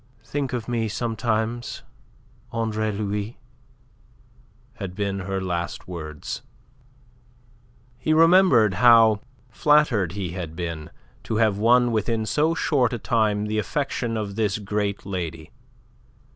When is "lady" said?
15.05-15.51